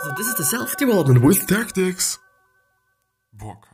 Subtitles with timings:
[0.00, 2.20] So this is the self-development with tactics.
[3.32, 3.66] Book.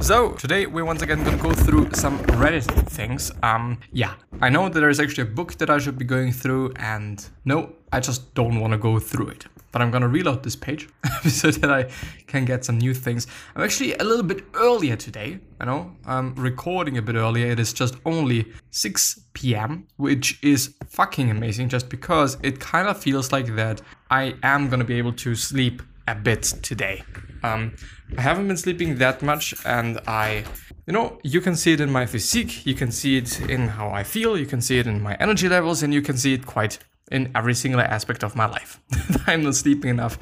[0.00, 3.30] So today we're once again gonna go through some Reddit things.
[3.44, 6.72] Um, yeah, I know that there's actually a book that I should be going through,
[6.74, 9.46] and no, I just don't want to go through it.
[9.76, 10.88] But I'm gonna reload this page
[11.28, 11.90] so that I
[12.26, 13.26] can get some new things.
[13.54, 15.38] I'm actually a little bit earlier today.
[15.60, 17.48] I know I'm recording a bit earlier.
[17.48, 21.68] It is just only 6 p.m., which is fucking amazing.
[21.68, 25.82] Just because it kind of feels like that I am gonna be able to sleep
[26.08, 27.02] a bit today.
[27.42, 27.76] Um,
[28.16, 30.44] I haven't been sleeping that much, and I,
[30.86, 33.90] you know, you can see it in my physique, you can see it in how
[33.90, 36.46] I feel, you can see it in my energy levels, and you can see it
[36.46, 36.78] quite
[37.10, 38.80] in every single aspect of my life.
[39.26, 40.18] I'm not sleeping enough,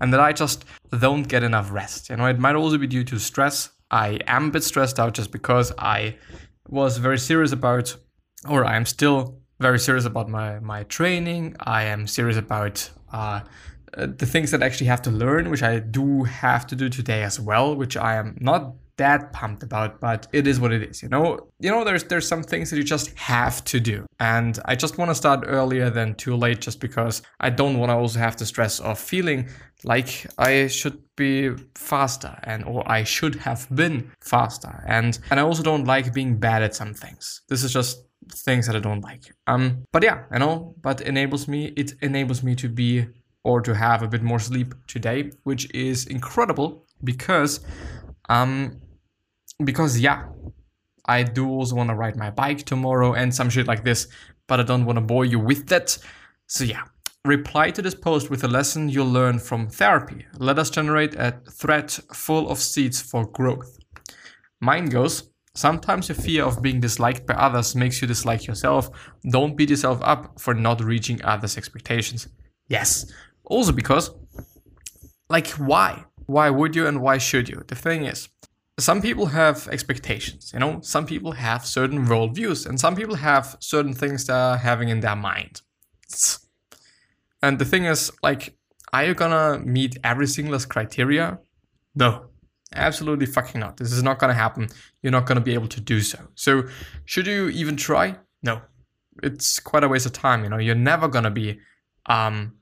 [0.00, 0.64] and that I just
[0.98, 2.10] don't get enough rest.
[2.10, 3.70] You know, it might also be due to stress.
[3.90, 6.16] I am a bit stressed out just because I
[6.68, 7.96] was very serious about,
[8.48, 11.56] or I'm still very serious about my my training.
[11.60, 12.90] I am serious about.
[13.12, 13.40] Uh,
[13.94, 17.22] the things that I actually have to learn, which I do have to do today
[17.22, 21.02] as well, which I am not that pumped about, but it is what it is.
[21.02, 24.58] You know, you know, there's there's some things that you just have to do, and
[24.64, 27.94] I just want to start earlier than too late, just because I don't want to
[27.96, 29.48] also have the stress of feeling
[29.84, 35.42] like I should be faster and or I should have been faster, and and I
[35.42, 37.42] also don't like being bad at some things.
[37.48, 39.34] This is just things that I don't like.
[39.46, 41.72] Um, but yeah, I know, but enables me.
[41.76, 43.06] It enables me to be
[43.44, 47.60] or to have a bit more sleep today, which is incredible because,
[48.28, 48.80] um,
[49.64, 50.26] because yeah,
[51.06, 54.08] I do also want to ride my bike tomorrow and some shit like this,
[54.46, 55.98] but I don't want to bore you with that.
[56.46, 56.84] So yeah,
[57.24, 60.26] reply to this post with a lesson you'll learn from therapy.
[60.38, 63.78] Let us generate a thread full of seeds for growth.
[64.60, 65.28] Mine goes.
[65.54, 68.88] Sometimes the fear of being disliked by others makes you dislike yourself.
[69.28, 72.28] Don't beat yourself up for not reaching others' expectations.
[72.68, 73.12] Yes,
[73.44, 74.10] also because,
[75.28, 76.06] like, why?
[76.32, 77.62] Why would you and why should you?
[77.66, 78.28] The thing is,
[78.78, 83.56] some people have expectations, you know, some people have certain worldviews, and some people have
[83.60, 85.60] certain things they're having in their mind.
[87.42, 88.56] And the thing is, like,
[88.92, 91.38] are you gonna meet every single criteria?
[91.94, 92.26] No,
[92.74, 93.76] absolutely fucking not.
[93.76, 94.68] This is not gonna happen.
[95.02, 96.18] You're not gonna be able to do so.
[96.34, 96.64] So,
[97.04, 98.16] should you even try?
[98.42, 98.62] No,
[99.22, 100.44] it's quite a waste of time.
[100.44, 101.60] You know, you're never gonna be
[102.06, 102.54] um,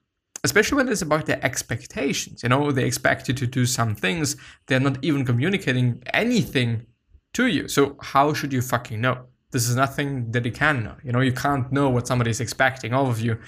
[0.44, 2.42] especially when it's about their expectations.
[2.42, 4.36] You know, they expect you to do some things,
[4.66, 6.86] they're not even communicating anything
[7.34, 7.68] to you.
[7.68, 9.26] So, how should you fucking know?
[9.52, 10.94] This is nothing that you can know.
[11.02, 13.38] You know, you can't know what somebody is expecting of you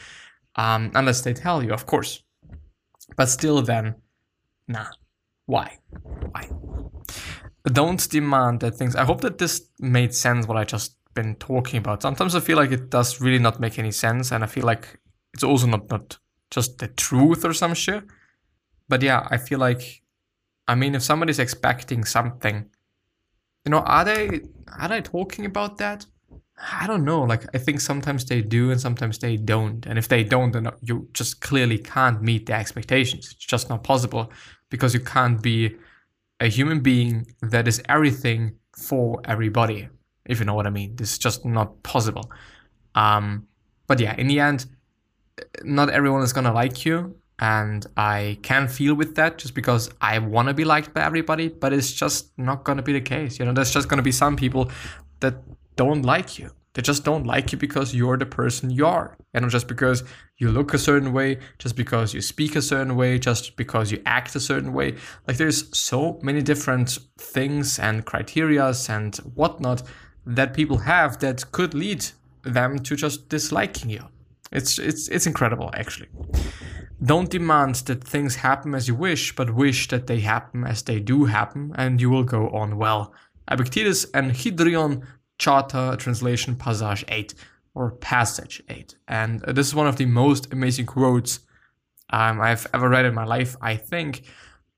[0.56, 2.22] um, unless they tell you, of course.
[3.16, 3.94] But still, then,
[4.68, 4.86] nah.
[5.46, 5.78] Why?
[6.32, 6.48] Why?
[7.64, 8.96] Don't demand that things.
[8.96, 12.02] I hope that this made sense what I just been talking about.
[12.02, 14.98] Sometimes I feel like it does really not make any sense, and I feel like
[15.34, 16.18] it's also not not
[16.52, 18.04] just the truth or some shit.
[18.88, 20.02] But yeah, I feel like,
[20.68, 22.66] I mean, if somebody's expecting something,
[23.64, 24.42] you know, are they
[24.78, 26.06] are they talking about that?
[26.80, 27.22] I don't know.
[27.22, 29.84] Like, I think sometimes they do and sometimes they don't.
[29.86, 33.32] And if they don't, then you just clearly can't meet the expectations.
[33.32, 34.30] It's just not possible
[34.68, 35.76] because you can't be
[36.38, 39.88] a human being that is everything for everybody.
[40.26, 42.30] If you know what I mean, this is just not possible.
[42.94, 43.48] Um,
[43.86, 44.66] but yeah, in the end,
[45.64, 50.18] not everyone is gonna like you and I can feel with that just because I
[50.20, 53.40] want to be liked by everybody, but it's just not to be the case.
[53.40, 54.70] You know, there's just to be some people
[55.18, 55.42] that
[55.74, 56.50] don't like you.
[56.74, 59.16] They just don't like you because you're the person you are.
[59.34, 60.04] Know, just because
[60.38, 64.00] you look a certain way, just because you speak a certain way, just because you
[64.06, 64.94] act a certain way.
[65.26, 69.82] Like there's so many different things and criterias and whatnot
[70.24, 72.06] that people have that could lead
[72.44, 74.04] them to just disliking you.
[74.52, 76.08] It's it's it's incredible actually.
[77.02, 81.00] Don't demand that things happen as you wish, but wish that they happen as they
[81.00, 83.12] do happen, and you will go on well.
[83.50, 85.02] Epictetus and Enchiridion
[85.38, 87.34] Charter Translation Passage 8
[87.74, 88.94] or Passage 8.
[89.08, 91.40] And this is one of the most amazing quotes
[92.10, 94.22] um, I've ever read in my life, I think,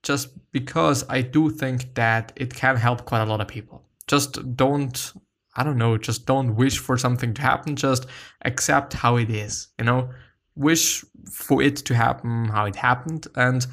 [0.03, 3.85] just because I do think that it can help quite a lot of people.
[4.07, 5.13] Just don't
[5.57, 8.07] I don't know, just don't wish for something to happen, just
[8.45, 10.11] accept how it is, you know?
[10.57, 13.27] Wish for it to happen how it happened.
[13.37, 13.67] And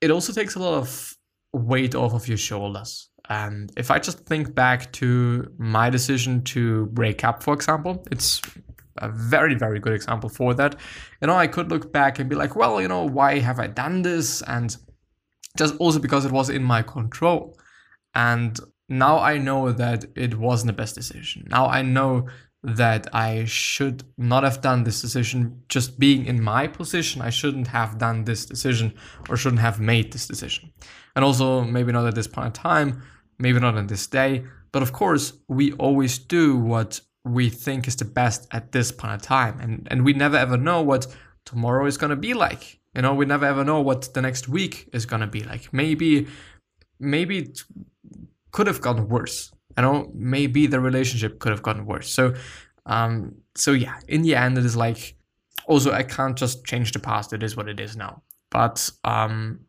[0.00, 1.16] it also takes a lot of
[1.52, 3.08] weight off of your shoulders.
[3.28, 8.40] And if I just think back to my decision to break up, for example, it's
[8.98, 10.76] a very, very good example for that.
[11.20, 13.66] You know, I could look back and be like, well, you know, why have I
[13.66, 14.42] done this?
[14.42, 14.76] And
[15.56, 17.58] just also because it was in my control.
[18.14, 21.46] And now I know that it wasn't the best decision.
[21.50, 22.28] Now I know
[22.62, 27.22] that I should not have done this decision just being in my position.
[27.22, 28.94] I shouldn't have done this decision
[29.28, 30.72] or shouldn't have made this decision.
[31.14, 33.02] And also, maybe not at this point in time,
[33.38, 37.96] maybe not on this day, but of course, we always do what we think is
[37.96, 39.60] the best at this point in time.
[39.60, 41.06] And, and we never ever know what
[41.44, 42.80] tomorrow is going to be like.
[42.94, 45.72] You know, we never ever know what the next week is going to be like.
[45.72, 46.26] Maybe,
[46.98, 47.52] maybe
[48.50, 52.12] could have gotten worse I know maybe the relationship could have gotten worse.
[52.12, 52.34] So,
[52.86, 55.14] um, so yeah, in the end, it is like
[55.66, 57.32] also I can't just change the past.
[57.32, 58.22] It is what it is now.
[58.50, 59.60] But um,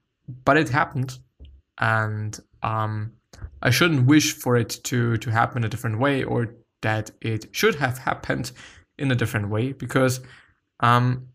[0.46, 1.20] but it happened,
[1.78, 3.14] and um,
[3.62, 7.76] I shouldn't wish for it to to happen a different way or that it should
[7.76, 8.52] have happened
[8.98, 10.22] in a different way because
[10.80, 11.28] um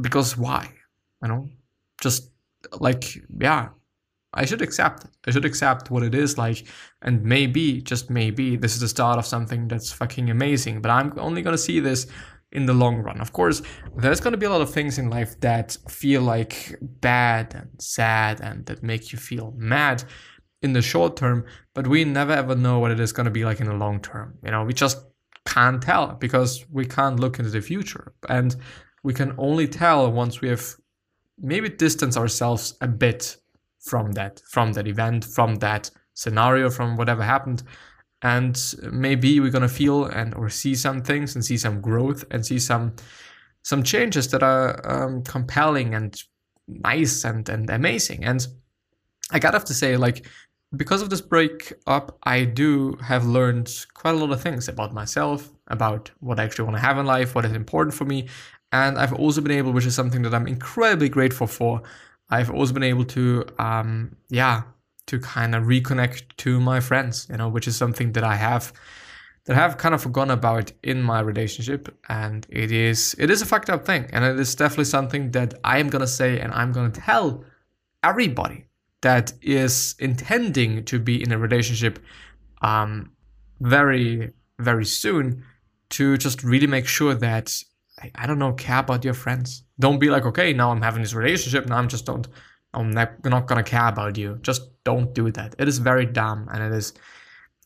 [0.00, 0.70] because why
[1.22, 1.48] you know
[2.00, 2.30] just
[2.80, 3.04] like
[3.40, 3.70] yeah
[4.36, 5.06] I should accept.
[5.26, 6.66] I should accept what it is like.
[7.02, 10.82] And maybe, just maybe, this is the start of something that's fucking amazing.
[10.82, 12.06] But I'm only to see this
[12.52, 13.20] in the long run.
[13.20, 13.62] Of course,
[13.96, 18.40] there's to be a lot of things in life that feel like bad and sad
[18.40, 20.04] and that make you feel mad
[20.62, 21.44] in the short term.
[21.74, 24.38] But we never ever know what it is to be like in the long term.
[24.44, 24.98] You know, we just
[25.46, 28.12] can't tell because we can't look into the future.
[28.28, 28.54] And
[29.02, 30.74] we can only tell once we have
[31.38, 33.36] maybe distance ourselves a bit
[33.86, 37.62] from that from that event from that scenario from whatever happened.
[38.22, 38.60] And
[38.90, 42.58] maybe we're gonna feel and or see some things and see some growth and see
[42.58, 42.96] some
[43.62, 46.20] some changes that are um, compelling and
[46.66, 48.24] nice and and amazing.
[48.24, 48.46] And
[49.32, 50.26] i gotta have to say like
[50.76, 55.50] because of this breakup i do have learned quite a lot of things about myself
[55.68, 58.28] about what i actually want to have in life what is important for me.
[58.72, 61.82] And i've also been able which is something that i'm incredibly grateful for
[62.28, 64.62] I've also been able to, um, yeah,
[65.06, 68.72] to kind of reconnect to my friends, you know, which is something that I have
[69.44, 73.42] that I have kind of forgotten about in my relationship, and it is it is
[73.42, 76.52] a fucked up thing, and it is definitely something that I am gonna say and
[76.52, 77.44] I'm gonna tell
[78.02, 78.66] everybody
[79.02, 82.00] that is intending to be in a relationship,
[82.62, 83.12] um,
[83.60, 85.44] very very soon,
[85.90, 87.62] to just really make sure that
[88.02, 89.62] I, I don't know, care about your friends.
[89.78, 92.26] Don't be like, okay, now I'm having this relationship, now I'm just don't,
[92.72, 94.38] I'm not, not gonna care about you.
[94.42, 95.54] Just don't do that.
[95.58, 96.94] It is very dumb and it is,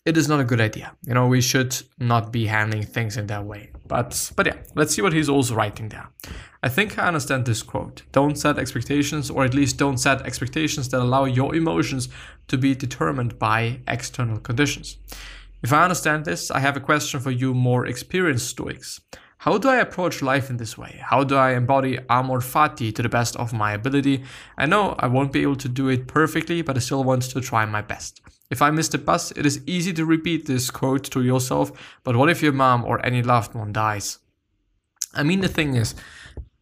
[0.05, 0.97] it is not a good idea.
[1.07, 3.71] You know, we should not be handling things in that way.
[3.87, 6.09] But, but yeah, let's see what he's also writing there.
[6.63, 8.03] I think I understand this quote.
[8.13, 12.09] Don't set expectations, or at least don't set expectations that allow your emotions
[12.49, 14.99] to be determined by external conditions.
[15.63, 19.01] If I understand this, I have a question for you more experienced Stoics.
[19.45, 21.01] How do I approach life in this way?
[21.03, 24.23] How do I embody amor fati to the best of my ability?
[24.59, 27.41] I know I won't be able to do it perfectly, but I still want to
[27.41, 28.21] try my best.
[28.51, 31.73] If I miss the bus, it is easy to repeat this quote to yourself,
[32.05, 34.19] but what if your mom or any loved one dies?
[35.15, 35.95] I mean, the thing is,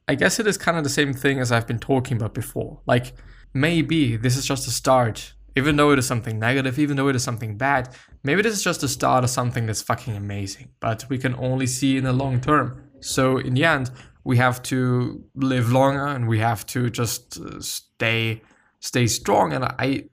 [0.06, 2.78] I guess it is kind of the same thing as I've been talking about before.
[2.86, 3.12] Like,
[3.52, 7.16] maybe this is just a start even though it is something negative, even though it
[7.16, 7.90] is something bad,
[8.22, 11.66] maybe this is just the start of something that's fucking amazing, but we can only
[11.66, 12.66] see in the long term.
[13.00, 13.90] So in the end,
[14.25, 18.43] we have to live longer and we have to just uh, stay
[18.81, 20.05] stay strong and I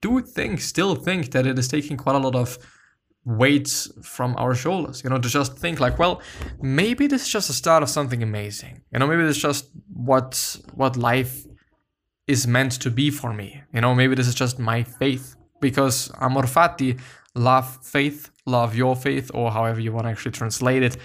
[0.00, 2.58] do think still think that it is taking quite a lot of
[3.24, 3.70] weight
[4.02, 6.20] from our shoulders you know to just think like well
[6.60, 9.70] maybe this is just the start of something amazing you know maybe this is just
[10.10, 11.46] what what life
[12.26, 13.62] is meant to be for me.
[13.72, 16.98] You know, maybe this is just my faith because amor fati,
[17.34, 20.96] love faith, love your faith, or however you want to actually translate it.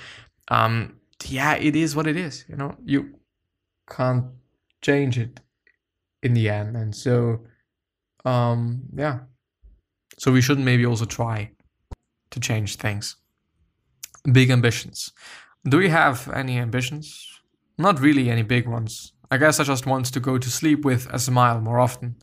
[0.49, 0.95] Um,
[1.25, 2.45] yeah, it is what it is.
[2.47, 3.15] You know, you
[3.89, 4.25] can't
[4.81, 5.39] change it
[6.23, 7.45] in the end, and so,
[8.25, 9.19] um, yeah.
[10.17, 11.51] So we should maybe also try
[12.31, 13.15] to change things.
[14.31, 15.11] Big ambitions.
[15.63, 17.25] Do we have any ambitions?
[17.77, 19.13] Not really any big ones.
[19.31, 22.15] I guess I just want to go to sleep with a smile more often.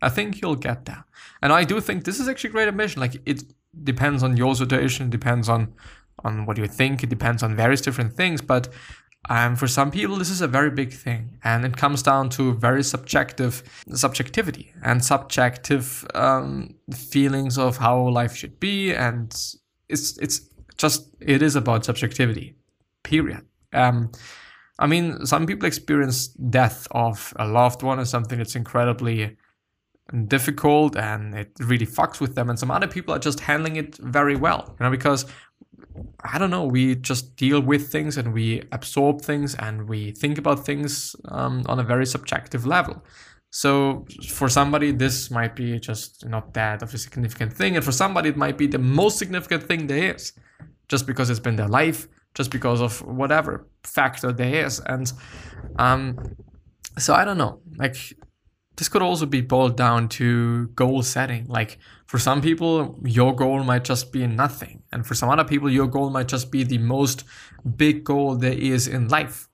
[0.00, 1.04] I think you'll get there.
[1.42, 3.00] And I do think this is actually a great ambition.
[3.00, 3.44] Like it
[3.82, 5.74] depends on your situation, depends on
[6.24, 8.40] on what you think, it depends on various different things.
[8.40, 8.68] But
[9.28, 12.54] um, for some people, this is a very big thing, and it comes down to
[12.54, 19.30] very subjective subjectivity and subjective um, feelings of how life should be, and
[19.88, 20.40] it's it's
[20.76, 22.54] just it is about subjectivity.
[23.02, 23.44] Period.
[23.72, 24.10] Um,
[24.78, 29.36] I mean, some people experience death of a loved one as something that's incredibly
[30.28, 32.50] difficult and it really fucks with them.
[32.50, 35.26] And some other people are just handling it very well, you know, because
[36.20, 40.38] I don't know, we just deal with things and we absorb things and we think
[40.38, 43.02] about things um, on a very subjective level.
[43.50, 47.92] So for somebody, this might be just not that of a significant thing, and for
[47.92, 50.34] somebody, it might be the most significant thing there is,
[50.88, 52.06] just because it's been their life,
[52.36, 55.12] just because of whatever factor there is, and
[55.78, 56.36] um,
[56.98, 57.96] so I don't know, like
[58.76, 61.46] this could also be boiled down to goal setting.
[61.46, 65.70] Like for some people, your goal might just be nothing, and for some other people,
[65.70, 67.24] your goal might just be the most
[67.76, 69.48] big goal there is in life,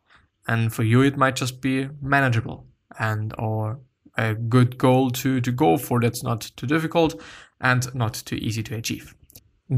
[0.46, 2.66] and for you, it might just be manageable
[2.98, 3.80] and or
[4.18, 7.20] a good goal to to go for that's not too difficult
[7.60, 9.14] and not too easy to achieve.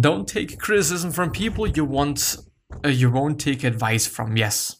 [0.00, 2.36] Don't take criticism from people you want
[2.84, 4.36] uh, you won't take advice from.
[4.36, 4.76] Yes,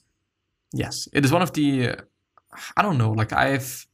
[0.73, 1.97] yes, it is one of the uh,
[2.77, 3.87] I don't know like I've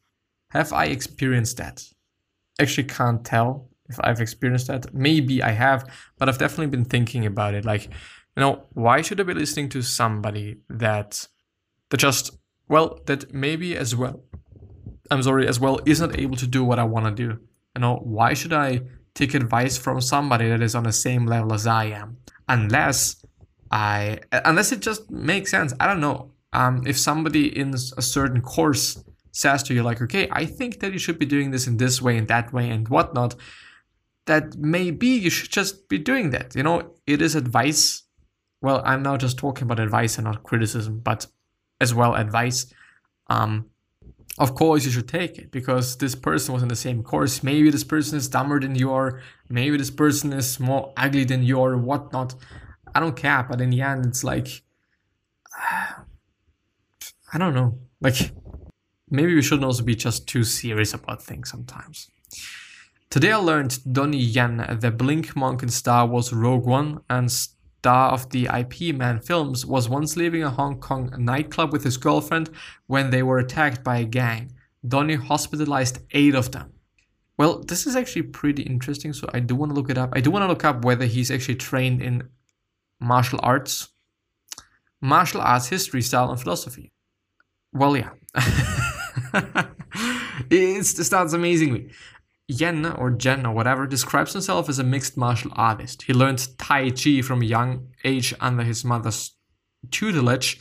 [0.50, 1.84] have I experienced that?
[2.60, 4.92] Actually, can't tell if I've experienced that.
[4.92, 7.64] Maybe I have, but I've definitely been thinking about it.
[7.64, 11.26] Like, you know, why should I be listening to somebody that
[11.90, 12.32] that just
[12.68, 14.22] well that maybe as well
[15.10, 17.38] I'm sorry as well isn't able to do what I want to do?
[17.74, 18.82] You know, why should I
[19.14, 22.18] take advice from somebody that is on the same level as I am?
[22.48, 23.19] Unless
[23.70, 25.72] I unless it just makes sense.
[25.78, 26.32] I don't know.
[26.52, 30.92] Um, if somebody in a certain course says to you like, okay, I think that
[30.92, 33.36] you should be doing this in this way and that way and whatnot,
[34.26, 36.54] that maybe you should just be doing that.
[36.56, 38.02] You know, it is advice.
[38.60, 41.26] Well, I'm now just talking about advice and not criticism, but
[41.80, 42.72] as well advice.
[43.28, 43.70] Um,
[44.38, 47.42] of course you should take it because this person was in the same course.
[47.42, 49.20] Maybe this person is dumber than you are.
[49.48, 52.34] Maybe this person is more ugly than you are, whatnot.
[52.94, 54.62] I don't care, but in the end, it's like
[57.32, 57.78] I don't know.
[58.00, 58.32] Like
[59.10, 62.08] maybe we shouldn't also be just too serious about things sometimes.
[63.10, 68.12] Today I learned Donnie Yen, the Blink monk in Star Wars Rogue One and star
[68.12, 72.50] of the Ip Man films, was once leaving a Hong Kong nightclub with his girlfriend
[72.86, 74.52] when they were attacked by a gang.
[74.86, 76.72] Donnie hospitalized eight of them.
[77.36, 80.12] Well, this is actually pretty interesting, so I do want to look it up.
[80.14, 82.28] I do want to look up whether he's actually trained in
[83.00, 83.88] martial arts,
[85.00, 86.92] martial arts history, style, and philosophy.
[87.72, 88.10] Well, yeah.
[90.50, 91.90] it starts amazingly.
[92.48, 96.02] Yen or Jen or whatever describes himself as a mixed martial artist.
[96.02, 99.32] He learned Tai Chi from a young age under his mother's
[99.90, 100.60] tutelage.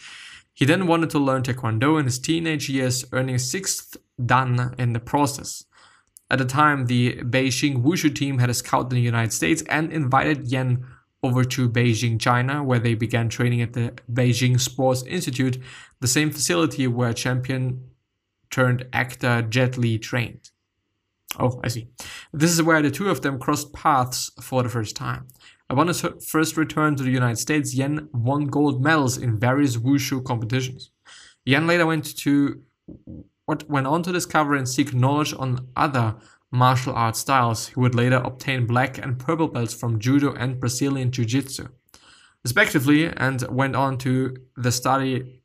[0.53, 4.99] He then wanted to learn Taekwondo in his teenage years, earning sixth dan in the
[4.99, 5.63] process.
[6.29, 9.91] At the time, the Beijing Wushu team had a scout in the United States and
[9.91, 10.85] invited Yen
[11.21, 15.57] over to Beijing, China, where they began training at the Beijing Sports Institute,
[15.99, 17.83] the same facility where champion
[18.49, 20.51] turned actor Jet Li trained.
[21.37, 21.89] Oh, I see.
[22.33, 25.27] This is where the two of them crossed paths for the first time.
[25.69, 30.23] Upon his first return to the United States, Yen won gold medals in various wushu
[30.23, 30.89] competitions.
[31.45, 32.63] Yen later went to
[33.45, 36.15] what went on to discover and seek knowledge on other
[36.51, 37.67] martial arts styles.
[37.67, 41.67] He would later obtain black and purple belts from judo and Brazilian jiu-jitsu,
[42.43, 45.41] respectively, and went on to the study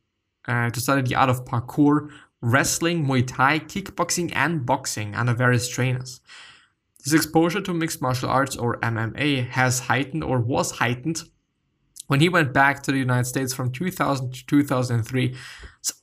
[0.47, 2.09] uh, to study the art of parkour,
[2.41, 6.21] wrestling, Muay Thai, kickboxing, and boxing under various trainers.
[7.03, 11.23] His exposure to mixed martial arts or MMA has heightened or was heightened
[12.07, 15.35] when he went back to the United States from 2000 to 2003.
[15.81, 15.93] So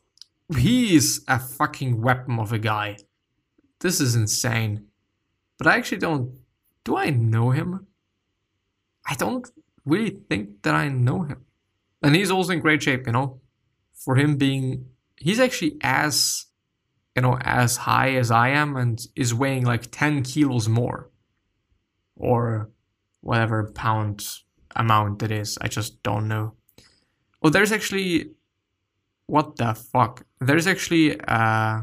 [0.56, 2.98] he is a fucking weapon of a guy.
[3.80, 4.86] This is insane.
[5.58, 6.38] But I actually don't.
[6.84, 7.86] Do I know him?
[9.06, 9.48] I don't
[9.84, 11.44] really think that I know him.
[12.02, 13.40] And he's also in great shape, you know,
[13.94, 16.46] for him being he's actually as
[17.14, 21.10] you know as high as I am and is weighing like 10 kilos more
[22.16, 22.70] or
[23.20, 24.26] whatever pound
[24.74, 25.58] amount it is.
[25.60, 26.54] I just don't know.
[27.42, 28.30] Oh, there's actually
[29.26, 30.26] what the fuck?
[30.40, 31.82] There's actually uh,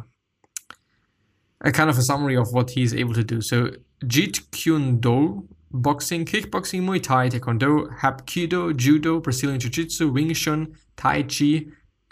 [1.62, 3.42] a kind of a summary of what he's able to do.
[3.42, 3.72] So
[4.04, 11.24] Jeet Kune Do, boxing, kickboxing, Muay Thai, Taekwondo, Hapkido, Judo, Brazilian Jiu-Jitsu, Wing Chun, Tai
[11.24, 11.66] Chi,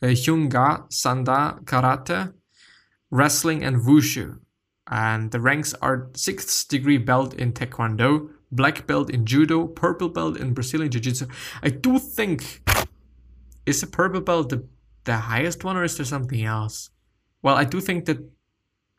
[0.04, 2.34] uh, Hung Ga, Sanda, Karate,
[3.10, 4.39] Wrestling, and Wushu.
[4.89, 10.38] And the ranks are 6th degree belt in Taekwondo, black belt in Judo, purple belt
[10.38, 11.27] in Brazilian Jiu Jitsu.
[11.62, 12.63] I do think.
[13.66, 14.66] Is the purple belt the,
[15.04, 16.89] the highest one or is there something else?
[17.42, 18.20] Well, I do think that.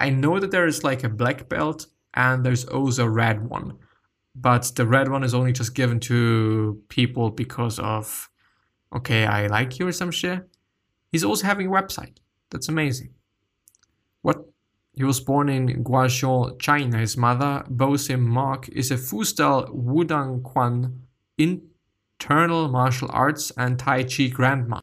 [0.00, 3.78] I know that there is like a black belt and there's also a red one.
[4.34, 8.30] But the red one is only just given to people because of,
[8.94, 10.48] okay, I like you or some shit.
[11.10, 12.18] He's also having a website.
[12.50, 13.14] That's amazing.
[14.22, 14.44] What?
[14.92, 16.98] He was born in Guangzhou, China.
[16.98, 21.02] His mother, Bo Sim Mark, is a Fu-style Wudang Quan
[21.36, 24.80] internal martial arts and Tai Chi grandma.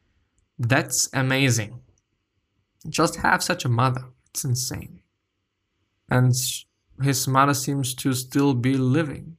[0.57, 1.81] That's amazing.
[2.88, 4.05] Just have such a mother.
[4.29, 5.01] It's insane.
[6.09, 6.33] And
[7.01, 9.38] his mother seems to still be living.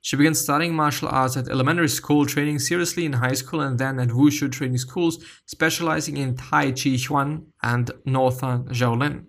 [0.00, 4.00] She began studying martial arts at elementary school, training seriously in high school, and then
[4.00, 9.26] at wushu training schools, specializing in Tai Chi Chuan and Northern Shaolin.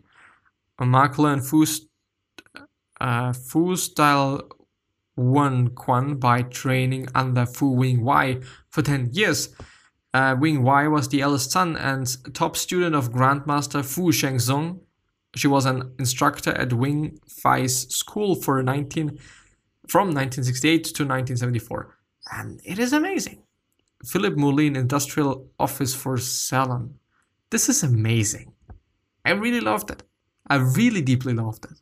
[0.80, 1.66] Mark learned Fu,
[3.00, 4.42] uh, Fu style
[5.16, 8.40] Wen Quan by training under Fu Wing Wai
[8.70, 9.56] for 10 years.
[10.14, 14.80] Uh, Wing Wai was the eldest son and top student of Grandmaster Fu Shengzong.
[15.36, 19.18] She was an instructor at Wing Fai's school for 19,
[19.88, 21.98] from 1968 to 1974.
[22.32, 23.44] And it is amazing.
[24.06, 26.96] Philip Moulin Industrial Office for Salon.
[27.50, 28.54] This is amazing.
[29.26, 30.04] I really loved it.
[30.48, 31.80] I really deeply loved it.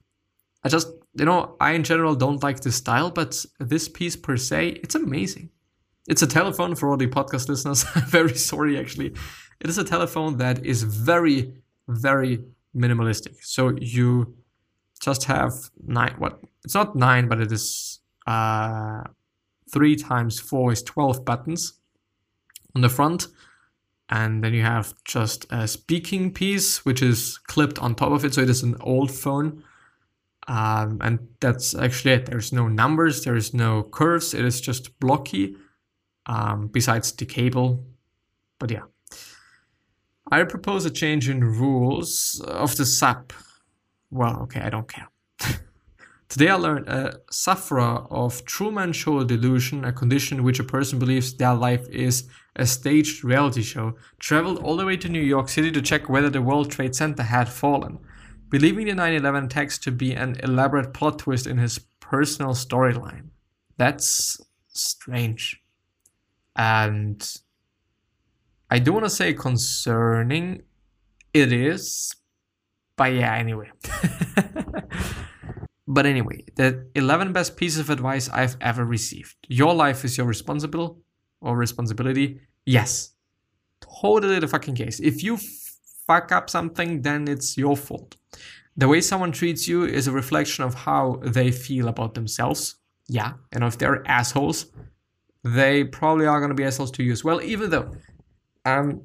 [0.63, 4.37] I just, you know, I in general don't like this style, but this piece per
[4.37, 5.49] se, it's amazing.
[6.07, 7.85] It's a telephone for all the podcast listeners.
[7.95, 9.13] I'm very sorry, actually.
[9.59, 11.53] It is a telephone that is very,
[11.87, 12.43] very
[12.75, 13.35] minimalistic.
[13.41, 14.35] So you
[15.01, 15.53] just have
[15.85, 16.39] nine, what?
[16.63, 19.03] It's not nine, but it is uh,
[19.71, 21.73] three times four is 12 buttons
[22.75, 23.27] on the front.
[24.09, 28.33] And then you have just a speaking piece, which is clipped on top of it.
[28.33, 29.63] So it is an old phone
[30.47, 32.25] um, and that's actually it.
[32.25, 35.55] There's no numbers, there's no curves, it is just blocky,
[36.25, 37.85] um, besides the cable.
[38.59, 38.83] But yeah.
[40.31, 43.33] I propose a change in rules of the SAP.
[44.09, 45.09] Well, okay, I don't care.
[46.29, 50.99] Today I learned a sufferer of Truman Show delusion, a condition in which a person
[50.99, 55.49] believes their life is a staged reality show, traveled all the way to New York
[55.49, 57.99] City to check whether the World Trade Center had fallen
[58.51, 63.29] believing the 9 11 attacks to be an elaborate plot twist in his personal storyline.
[63.77, 65.63] That's strange.
[66.55, 67.25] And
[68.71, 70.61] I do want to say concerning,
[71.33, 72.15] it is,
[72.95, 73.69] but yeah, anyway.
[75.87, 79.35] but anyway, the 11 best pieces of advice I've ever received.
[79.49, 81.01] Your life is your responsible
[81.41, 82.39] or responsibility.
[82.65, 83.11] Yes,
[84.01, 85.01] totally the fucking case.
[85.01, 85.37] If you
[86.07, 88.15] fuck up something, then it's your fault.
[88.77, 92.75] The way someone treats you is a reflection of how they feel about themselves.
[93.09, 94.67] Yeah, and if they're assholes,
[95.43, 97.91] they probably are going to be assholes to you as well, even though
[98.65, 99.01] um,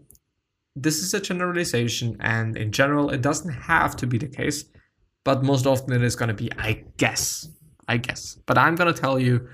[0.75, 4.65] this is a generalization, and in general, it doesn't have to be the case,
[5.25, 7.49] but most often it is going to be, I guess.
[7.89, 8.37] I guess.
[8.47, 9.49] But I'm going to tell you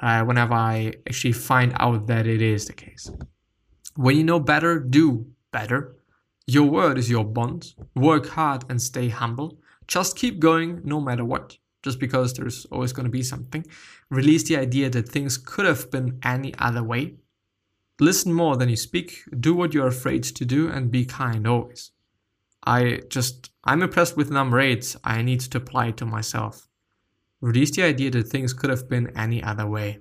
[0.00, 3.10] uh, whenever I actually find out that it is the case.
[3.94, 5.96] When you know better, do better.
[6.46, 7.74] Your word is your bond.
[7.94, 9.58] Work hard and stay humble.
[9.86, 13.64] Just keep going no matter what, just because there's always going to be something.
[14.10, 17.14] Release the idea that things could have been any other way.
[18.00, 19.24] Listen more than you speak.
[19.40, 21.90] Do what you're afraid to do and be kind always.
[22.64, 24.94] I just, I'm impressed with number eight.
[25.04, 26.68] I need to apply it to myself.
[27.40, 30.00] Release the idea that things could have been any other way.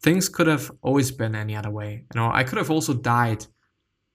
[0.00, 2.04] Things could have always been any other way.
[2.14, 3.46] You know, I could have also died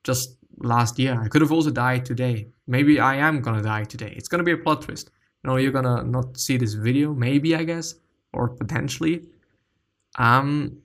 [0.04, 1.20] just last year.
[1.20, 2.50] I could have also died today.
[2.68, 4.14] Maybe I am gonna die today.
[4.16, 5.10] It's gonna be a plot twist.
[5.44, 7.96] You know, you're gonna not see this video, maybe I guess,
[8.34, 9.28] or potentially.
[10.18, 10.78] Um,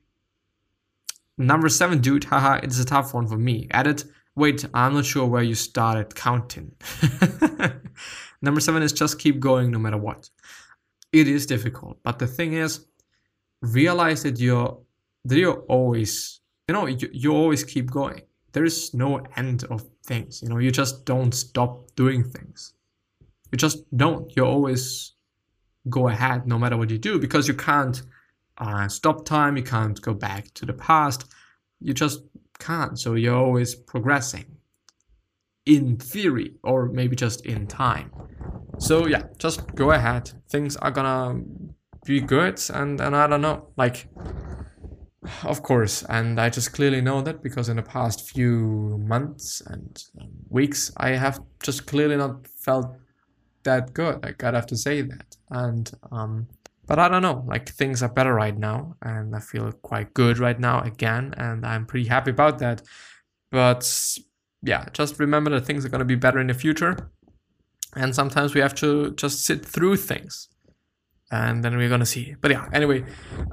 [1.39, 2.25] number seven, dude.
[2.25, 3.69] Haha, it's a tough one for me.
[3.71, 4.05] Added.
[4.37, 6.73] Wait, I'm not sure where you started counting.
[8.43, 10.29] number seven is just keep going no matter what.
[11.13, 12.87] It is difficult, but the thing is,
[13.63, 14.81] realize that you're
[15.27, 18.23] that you're always, you know, you, you always keep going
[18.55, 20.41] there's no end of things.
[20.41, 22.73] You know, you just don't stop doing things.
[23.53, 24.35] You just don't.
[24.35, 25.13] You always
[25.91, 28.01] go ahead no matter what you do because you can't
[28.59, 29.57] uh, stop time.
[29.57, 31.27] You can't go back to the past.
[31.81, 32.23] You just
[32.59, 32.99] can't.
[32.99, 34.47] So you're always progressing
[35.67, 38.11] in theory or maybe just in time.
[38.79, 40.31] So yeah, just go ahead.
[40.51, 41.43] Things are gonna
[42.05, 44.09] be good and, and I don't know, like
[45.45, 50.03] of course, and I just clearly know that because in the past few months and
[50.51, 52.95] weeks, I have just clearly not felt
[53.63, 54.23] that good.
[54.23, 56.47] Like I'd have to say that, and um,
[56.87, 57.45] but I don't know.
[57.47, 61.65] Like things are better right now, and I feel quite good right now again, and
[61.67, 62.83] I'm pretty happy about that.
[63.51, 64.19] But
[64.63, 67.11] yeah, just remember that things are gonna be better in the future,
[67.95, 70.49] and sometimes we have to just sit through things
[71.31, 72.37] and then we're gonna see.
[72.41, 73.05] But yeah, anyway,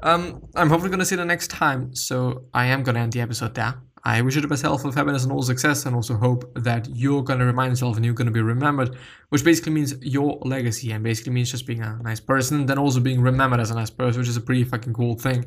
[0.02, 1.94] um, I'm hopefully gonna see the next time.
[1.94, 3.74] So I am gonna end the episode there.
[4.04, 6.88] I wish you the best health of happiness and all success, and also hope that
[6.92, 8.96] you're gonna remind yourself and you're gonna be remembered,
[9.28, 12.78] which basically means your legacy, and basically means just being a nice person, and then
[12.78, 15.44] also being remembered as a nice person, which is a pretty fucking cool thing.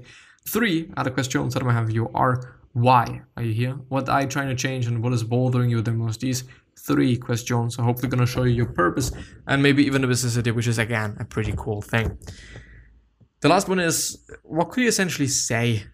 [0.47, 3.73] Three other questions that I have you are why are you here?
[3.87, 6.19] What are you trying to change, and what is bothering you the most?
[6.21, 6.43] These
[6.79, 7.75] three questions.
[7.75, 9.11] So hopefully gonna show you your purpose
[9.47, 12.17] and maybe even the business idea, which is again a pretty cool thing.
[13.41, 15.85] The last one is what could you essentially say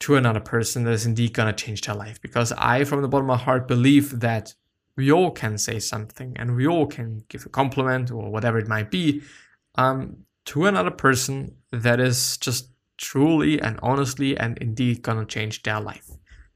[0.00, 2.20] to another person that is indeed gonna change their life?
[2.20, 4.54] Because I, from the bottom of my heart, believe that
[4.96, 8.68] we all can say something and we all can give a compliment or whatever it
[8.68, 9.22] might be
[9.76, 15.80] um, to another person that is just truly and honestly and indeed gonna change their
[15.80, 16.10] life.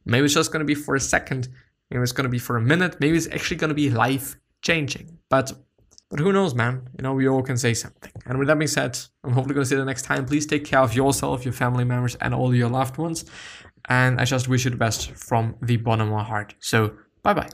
[0.04, 1.48] Maybe it's just gonna be for a second,
[1.90, 5.18] maybe it's gonna be for a minute, maybe it's actually gonna be life changing.
[5.30, 5.52] But
[6.14, 6.88] but who knows, man?
[6.96, 8.12] You know, we all can say something.
[8.27, 10.24] And with that being said, I'm hopefully gonna see you the next time.
[10.27, 13.24] Please take care of yourself, your family members, and all your loved ones.
[13.88, 16.55] And I just wish you the best from the bottom of my heart.
[16.61, 16.92] So
[17.24, 17.48] bye bye.